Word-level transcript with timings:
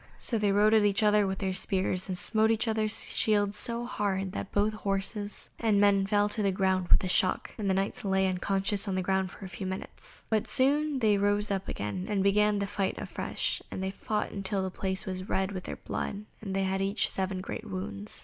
So 0.17 0.39
they 0.39 0.51
rode 0.51 0.73
at 0.73 0.83
each 0.83 1.03
other 1.03 1.27
with 1.27 1.37
their 1.37 1.53
spears, 1.53 2.07
and 2.09 2.17
smote 2.17 2.49
each 2.49 2.67
other's 2.67 3.13
shields 3.15 3.55
so 3.55 3.85
hard 3.85 4.31
that 4.31 4.51
both 4.51 4.73
horses 4.73 5.51
and 5.59 5.79
men 5.79 6.07
fell 6.07 6.27
to 6.29 6.41
the 6.41 6.51
ground 6.51 6.87
with 6.87 7.01
the 7.01 7.07
shock, 7.07 7.51
and 7.55 7.69
the 7.69 7.75
Knights 7.75 8.03
lay 8.03 8.25
unconscious 8.27 8.87
on 8.87 8.95
the 8.95 9.03
ground 9.03 9.29
for 9.29 9.47
some 9.47 9.69
minutes. 9.69 10.23
But 10.27 10.47
soon 10.47 10.97
they 10.97 11.19
rose 11.19 11.51
up 11.51 11.67
again 11.67 12.07
and 12.09 12.23
began 12.23 12.57
the 12.57 12.65
fight 12.65 12.97
afresh, 12.97 13.61
and 13.69 13.83
they 13.83 13.91
fought 13.91 14.31
till 14.43 14.63
the 14.63 14.71
place 14.71 15.05
was 15.05 15.29
red 15.29 15.51
with 15.51 15.65
their 15.65 15.75
blood, 15.75 16.25
and 16.41 16.55
they 16.55 16.63
had 16.63 16.81
each 16.81 17.07
seven 17.07 17.39
great 17.39 17.69
wounds. 17.69 18.19